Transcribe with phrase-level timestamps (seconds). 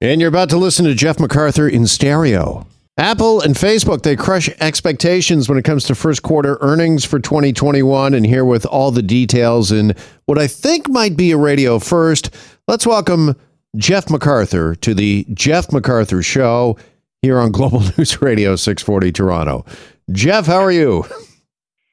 [0.00, 2.64] And you're about to listen to Jeff MacArthur in stereo.
[2.98, 8.14] Apple and Facebook, they crush expectations when it comes to first quarter earnings for 2021.
[8.14, 9.94] And here with all the details in
[10.26, 12.32] what I think might be a radio first,
[12.68, 13.34] let's welcome
[13.76, 16.76] Jeff MacArthur to the Jeff McArthur Show
[17.20, 19.64] here on Global News Radio 640 Toronto.
[20.12, 21.04] Jeff, how are you?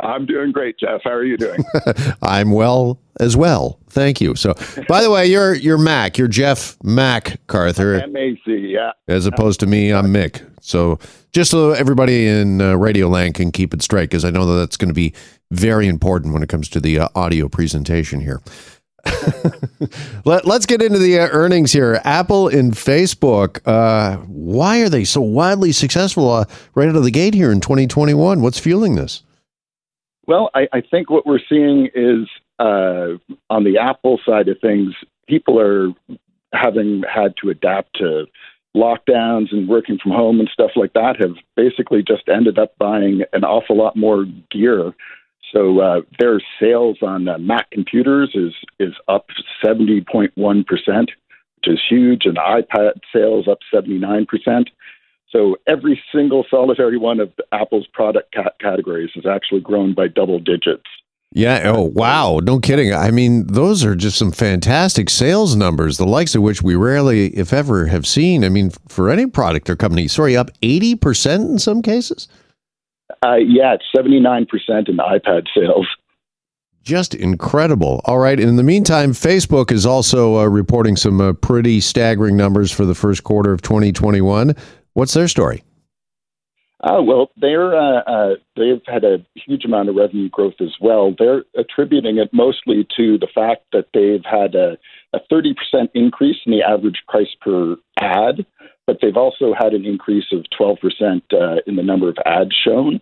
[0.00, 1.02] I'm doing great, Jeff.
[1.04, 1.64] How are you doing?
[2.22, 3.78] I'm well as well.
[3.88, 4.34] Thank you.
[4.34, 4.54] So,
[4.88, 6.18] by the way, you're you're Mac.
[6.18, 8.06] You're Jeff MacArthur.
[8.08, 8.92] MAC, yeah.
[9.08, 10.46] As opposed to me, I'm Mick.
[10.60, 10.98] So,
[11.32, 14.54] just so everybody in uh, Radio Land can keep it straight, because I know that
[14.58, 15.14] that's going to be
[15.50, 18.42] very important when it comes to the uh, audio presentation here.
[20.24, 22.00] Let, us get into the uh, earnings here.
[22.04, 26.44] Apple and Facebook, uh, why are they so wildly successful uh,
[26.74, 28.42] right out of the gate here in 2021?
[28.42, 29.22] What's fueling this?
[30.26, 34.94] Well, I, I think what we're seeing is uh, on the Apple side of things,
[35.28, 35.88] people are
[36.52, 38.26] having had to adapt to
[38.76, 43.22] lockdowns and working from home and stuff like that have basically just ended up buying
[43.32, 44.92] an awful lot more gear.
[45.52, 49.26] So uh, their sales on uh, Mac computers is is up
[49.64, 51.10] 70.1 percent,
[51.56, 54.70] which is huge, and iPad sales up 79 percent.
[55.30, 60.38] So every single solitary one of Apple's product ca- categories has actually grown by double
[60.38, 60.84] digits.
[61.32, 61.72] Yeah.
[61.74, 62.40] Oh, wow.
[62.42, 62.94] No kidding.
[62.94, 67.26] I mean, those are just some fantastic sales numbers, the likes of which we rarely,
[67.36, 68.44] if ever, have seen.
[68.44, 72.28] I mean, for any product or company, sorry, up 80% in some cases?
[73.24, 74.46] Uh, yeah, it's 79%
[74.88, 75.86] in iPad sales.
[76.82, 78.00] Just incredible.
[78.04, 78.38] All right.
[78.38, 82.94] In the meantime, Facebook is also uh, reporting some uh, pretty staggering numbers for the
[82.94, 84.54] first quarter of 2021.
[84.96, 85.62] What's their story?
[86.82, 91.14] Uh, well, they're uh, uh, they've had a huge amount of revenue growth as well.
[91.18, 94.78] They're attributing it mostly to the fact that they've had a,
[95.12, 98.46] a 30% increase in the average price per ad,
[98.86, 100.76] but they've also had an increase of 12%
[101.30, 102.98] uh, in the number of ads shown.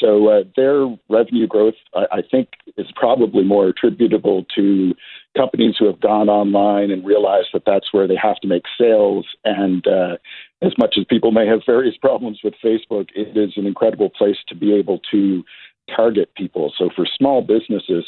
[0.00, 4.94] So uh, their revenue growth, I, I think, is probably more attributable to
[5.36, 9.26] companies who have gone online and realized that that's where they have to make sales.
[9.44, 10.16] And uh,
[10.62, 14.38] as much as people may have various problems with Facebook, it is an incredible place
[14.48, 15.44] to be able to
[15.94, 16.72] target people.
[16.76, 18.04] So for small businesses,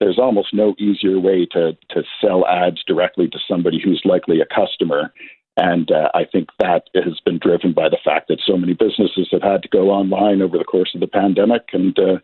[0.00, 4.46] there's almost no easier way to to sell ads directly to somebody who's likely a
[4.46, 5.12] customer
[5.58, 9.28] and uh, I think that has been driven by the fact that so many businesses
[9.32, 11.62] have had to go online over the course of the pandemic.
[11.72, 12.18] And uh,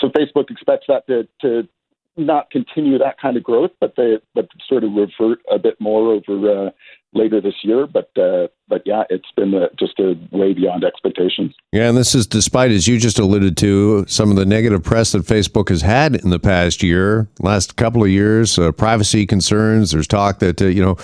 [0.00, 1.68] so Facebook expects that to, to
[2.16, 6.12] not continue that kind of growth, but they but sort of revert a bit more
[6.12, 6.70] over uh,
[7.12, 7.86] later this year.
[7.86, 11.54] But uh, but yeah, it's been uh, just a way beyond expectations.
[11.72, 15.12] Yeah, and this is despite, as you just alluded to, some of the negative press
[15.12, 19.90] that Facebook has had in the past year, last couple of years, uh, privacy concerns.
[19.90, 20.96] There's talk that uh, you know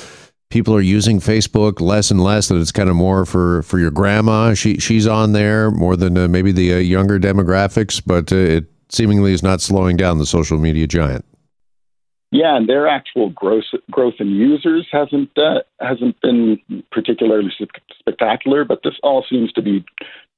[0.50, 2.48] people are using Facebook less and less.
[2.48, 4.54] That it's kind of more for for your grandma.
[4.54, 8.66] She she's on there more than uh, maybe the uh, younger demographics, but uh, it
[8.90, 11.24] seemingly is not slowing down the social media giant.
[12.32, 16.60] Yeah, and their actual growth growth in users hasn't uh, hasn't been
[16.92, 17.50] particularly
[17.98, 18.64] spectacular.
[18.64, 19.84] But this all seems to be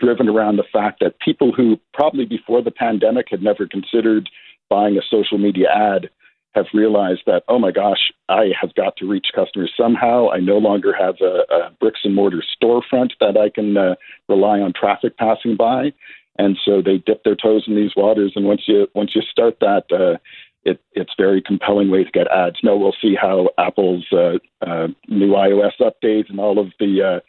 [0.00, 4.28] driven around the fact that people who probably before the pandemic had never considered
[4.70, 6.08] buying a social media ad
[6.54, 10.30] have realized that, oh my gosh, I have got to reach customers somehow.
[10.30, 13.94] I no longer have a, a bricks and mortar storefront that I can uh,
[14.28, 15.92] rely on traffic passing by.
[16.38, 18.32] And so they dip their toes in these waters.
[18.36, 20.18] And once you once you start that, uh,
[20.64, 22.56] it, it's very compelling way to get ads.
[22.62, 27.20] Now we'll see how Apple's uh, uh, new iOS updates and all of the uh,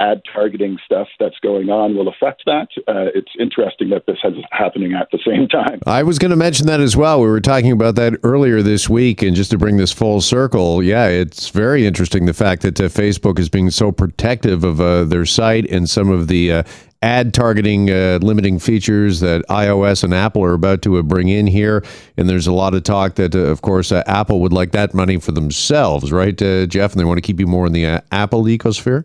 [0.00, 2.68] ad targeting stuff that's going on will affect that.
[2.88, 5.80] Uh, it's interesting that this is happening at the same time.
[5.86, 7.20] I was going to mention that as well.
[7.20, 10.82] We were talking about that earlier this week, and just to bring this full circle,
[10.82, 15.04] yeah, it's very interesting the fact that uh, Facebook is being so protective of uh,
[15.04, 16.62] their site and some of the uh,
[17.02, 21.46] ad targeting uh, limiting features that iOS and Apple are about to uh, bring in
[21.46, 21.84] here.
[22.16, 24.94] And there's a lot of talk that, uh, of course, uh, Apple would like that
[24.94, 26.92] money for themselves, right, uh, Jeff?
[26.92, 29.04] And they want to keep you more in the Apple ecosphere.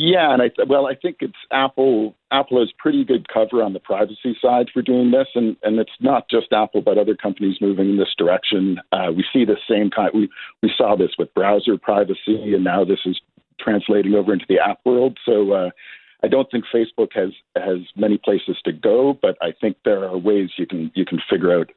[0.00, 2.14] Yeah, and I well, I think it's Apple.
[2.30, 5.90] Apple has pretty good cover on the privacy side for doing this, and and it's
[5.98, 8.80] not just Apple, but other companies moving in this direction.
[8.92, 10.12] Uh, we see the same kind.
[10.14, 10.30] We
[10.62, 13.20] we saw this with browser privacy, and now this is
[13.58, 15.18] translating over into the app world.
[15.26, 15.52] So.
[15.52, 15.70] Uh,
[16.20, 20.18] I don't think Facebook has has many places to go, but I think there are
[20.18, 21.70] ways you can you can figure out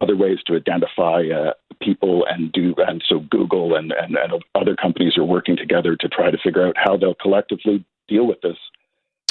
[0.00, 4.76] other ways to identify uh, people and do and so Google and, and, and other
[4.76, 8.56] companies are working together to try to figure out how they'll collectively deal with this.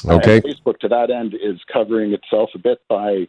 [0.05, 0.41] Okay.
[0.41, 3.27] Facebook to that end is covering itself a bit by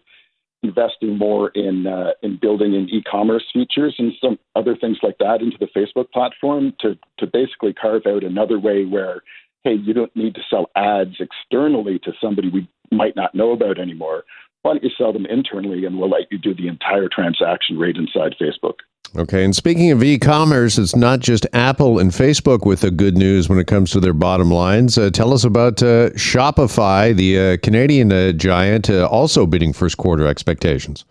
[0.62, 5.40] investing more in uh, in building in e-commerce features and some other things like that
[5.40, 9.22] into the Facebook platform to to basically carve out another way where
[9.62, 13.78] hey you don't need to sell ads externally to somebody we might not know about
[13.78, 14.24] anymore.
[14.68, 17.96] Why don't you sell them internally and we'll let you do the entire transaction right
[17.96, 18.80] inside Facebook.
[19.16, 23.48] Okay, and speaking of e-commerce, it's not just Apple and Facebook with the good news
[23.48, 24.98] when it comes to their bottom lines.
[24.98, 29.96] Uh, tell us about uh, Shopify, the uh, Canadian uh, giant, uh, also beating first
[29.96, 31.06] quarter expectations.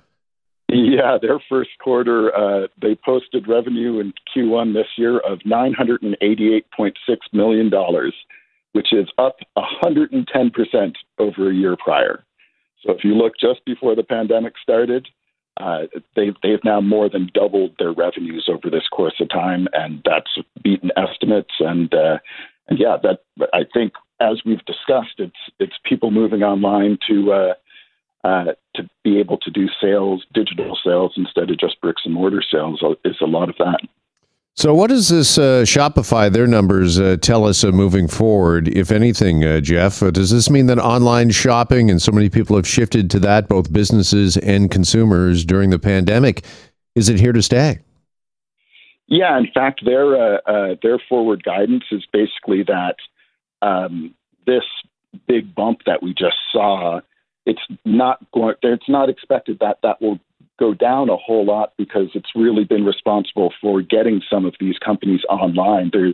[0.69, 6.93] Yeah, their first quarter, uh, they posted revenue in Q1 this year of $988.6
[7.33, 7.71] million,
[8.73, 12.23] which is up 110% over a year prior.
[12.83, 15.07] So if you look just before the pandemic started,
[15.59, 15.83] uh,
[16.15, 20.37] they've they've now more than doubled their revenues over this course of time, and that's
[20.63, 21.53] beaten estimates.
[21.59, 22.19] And uh,
[22.67, 23.21] and yeah, that
[23.53, 27.53] I think as we've discussed, it's it's people moving online to uh,
[28.23, 32.43] uh, to be able to do sales, digital sales instead of just bricks and mortar
[32.51, 33.79] sales is a lot of that.
[34.57, 38.89] So, what does this uh, Shopify, their numbers, uh, tell us uh, moving forward, if
[38.89, 40.01] anything, uh, Jeff?
[40.01, 43.47] Uh, does this mean that online shopping and so many people have shifted to that,
[43.47, 46.43] both businesses and consumers during the pandemic?
[46.95, 47.77] Is it here to stay?
[49.05, 52.95] Yeah, in fact, their uh, their forward guidance is basically that
[53.61, 54.15] um,
[54.47, 54.63] this
[55.27, 57.01] big bump that we just saw,
[57.45, 58.55] it's not going.
[58.63, 60.19] It's not expected that that will
[60.59, 64.77] go down a whole lot because it's really been responsible for getting some of these
[64.79, 65.89] companies online.
[65.93, 66.13] They're,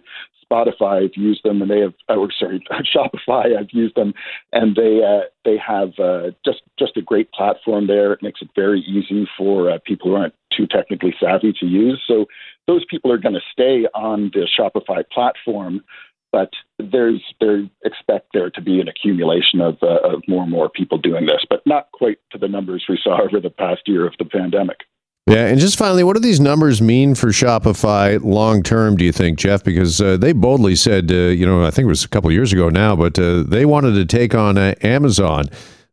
[0.53, 1.93] Spotify, I've used them, and they have.
[2.09, 2.63] Oh, sorry,
[2.95, 4.13] Shopify, I've used them,
[4.51, 8.13] and they uh, they have uh, just just a great platform there.
[8.13, 12.01] It makes it very easy for uh, people who aren't too technically savvy to use.
[12.07, 12.25] So
[12.67, 15.83] those people are going to stay on the Shopify platform
[16.33, 16.49] but
[16.79, 20.97] there's there expect there to be an accumulation of, uh, of more and more people
[20.97, 24.13] doing this, but not quite to the numbers we saw over the past year of
[24.19, 24.79] the pandemic.
[25.27, 28.97] Yeah, and just finally, what do these numbers mean for Shopify long term?
[28.97, 29.63] Do you think, Jeff?
[29.63, 32.51] Because uh, they boldly said, uh, you know, I think it was a couple years
[32.51, 35.45] ago now, but uh, they wanted to take on uh, Amazon.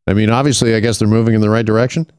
[0.09, 2.11] I mean, obviously, I guess they're moving in the right direction.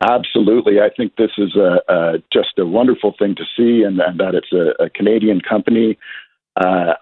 [0.00, 4.18] Absolutely, I think this is a, a just a wonderful thing to see, and, and
[4.18, 5.98] that it's a, a Canadian company
[6.56, 6.94] uh,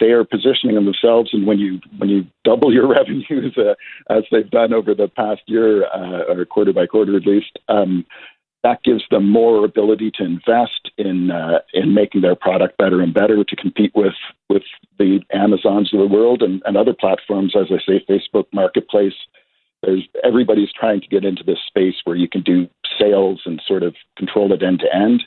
[0.00, 3.74] they are positioning themselves, and when you when you double your revenues uh,
[4.12, 8.04] as they've done over the past year, uh, or quarter by quarter at least, um,
[8.64, 13.14] that gives them more ability to invest in uh, in making their product better and
[13.14, 14.14] better to compete with
[14.50, 14.64] with
[14.98, 17.54] the Amazons of the world and, and other platforms.
[17.56, 19.14] As I say, Facebook Marketplace.
[19.84, 22.68] There's everybody's trying to get into this space where you can do
[22.98, 25.22] sales and sort of control it end to end.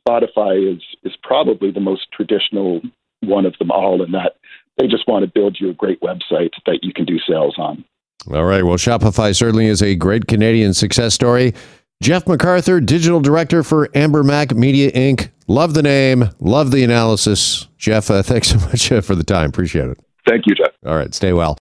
[0.00, 2.80] Spotify is is probably the most traditional
[3.20, 4.36] one of them all, and that
[4.78, 7.84] they just want to build you a great website that you can do sales on.
[8.30, 8.62] All right.
[8.62, 11.54] Well, Shopify certainly is a great Canadian success story.
[12.02, 15.30] Jeff MacArthur, digital director for Amber Mac Media Inc.
[15.48, 17.66] Love the name, love the analysis.
[17.76, 19.50] Jeff, uh, thanks so much uh, for the time.
[19.50, 19.98] Appreciate it.
[20.26, 20.72] Thank you, Jeff.
[20.86, 21.12] All right.
[21.14, 21.58] Stay well.